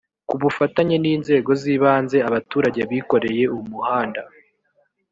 kubufatanye 0.27 0.95
n 0.99 1.05
inzego 1.15 1.49
z 1.61 1.63
ibanze 1.75 2.17
abaturage 2.27 2.81
bikoreye 2.89 3.43
umuhanda 3.57 4.21